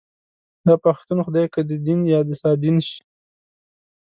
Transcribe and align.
داپښتون 0.65 1.19
خدای 1.25 1.47
که 1.53 1.61
ددين 1.69 2.01
يا 2.13 2.19
دسادين 2.29 2.77
شي 2.87 3.01